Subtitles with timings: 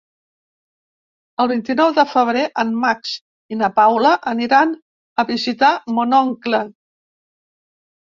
[1.45, 6.67] El vint-i-nou de febrer en Max i na Paula aniran a visitar mon oncle.